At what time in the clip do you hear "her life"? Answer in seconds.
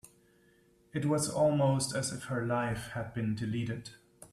2.23-2.87